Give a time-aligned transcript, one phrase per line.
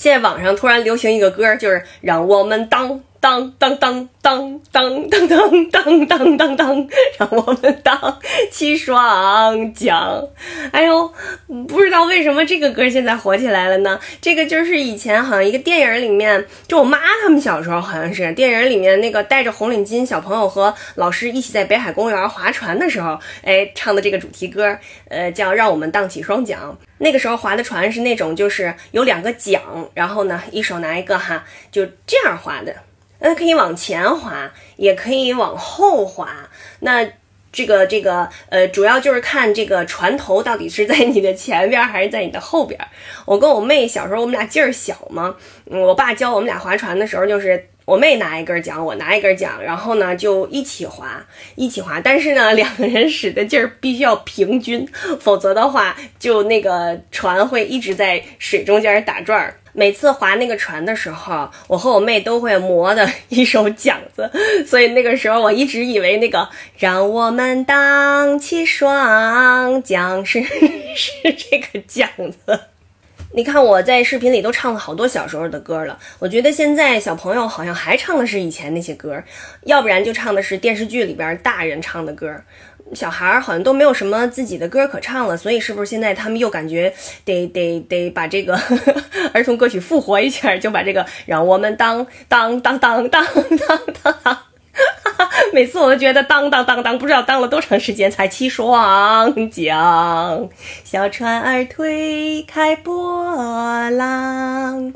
[0.00, 3.02] 现在网上突然流行一个歌，就是让我们当。
[3.20, 8.18] 当当当当当当当当当当当，让我们荡
[8.50, 10.22] 起双桨。
[10.72, 11.12] 哎呦，
[11.68, 14.00] 不知道为什么这个歌现在火起来了呢？
[14.22, 24.78] 这个就是以前好像一个电影里面，就我妈他们小时候好像是电影里面那个戴着红领巾小朋友和老师一起在北海公园划船的时候，哎，唱的这个主题歌，
[25.08, 26.58] 呃，叫让我们荡起双桨。
[26.96, 29.60] 那个时候划的船是那种就是有两个桨，
[29.92, 32.74] 然后呢一手拿一个哈，就这样划的。
[33.20, 36.28] 那可以往前滑，也可以往后滑。
[36.80, 37.06] 那
[37.52, 42.78] 这个这个呃，主要就是看这个船头到底是在你的前边还是在你的后边。
[43.24, 45.34] 我跟我妹小时候，我们俩劲儿小嘛，
[45.70, 52.00] 嗯，我爸教我们俩划船的时候，就是我妹拿一根桨，我拿一根桨，然后呢就一起划，一起划。
[52.00, 59.56] 但是呢，两个人使的劲儿必须要平均，否则的话，就那个船会一直在水中间打转儿。
[59.72, 64.30] 每次划那个船的时候，我和我妹都会磨的一手桨子，
[64.66, 70.42] 所以那个时候我一直以为那个“让我们荡起双桨”是
[70.94, 72.60] 是这个桨子。
[73.32, 79.22] 你看我在视频里都唱了好多小时候的歌了，我觉得现在小朋友好像还唱的是以前那些歌，
[79.62, 82.34] 要不然就唱的是电视剧里边大人唱的歌。
[82.92, 86.92] 小孩儿好像都没有什么自己的歌可唱了，所以是不是现在他们又感觉
[87.24, 88.60] 得得得把这个
[89.32, 93.24] 儿童歌曲复活一下，就把这个让我们当当当当当
[94.02, 94.38] 当当，
[95.52, 100.48] 每次我都觉得当当当当，不知道当了多长时间才起双桨，
[100.84, 104.92] 小船儿推开波浪，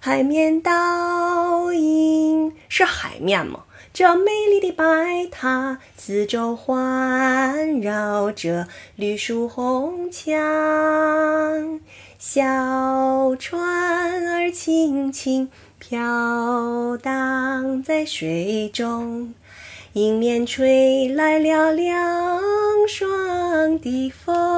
[0.00, 3.60] 海面倒影是海面吗？
[3.94, 11.78] 这美丽的白塔，四周环绕着绿树红墙，
[12.18, 19.34] 小船儿轻轻飘荡在水中，
[19.92, 22.40] 迎面吹来了凉
[22.88, 24.51] 爽的风。